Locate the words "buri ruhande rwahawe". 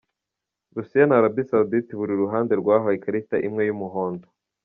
1.99-2.93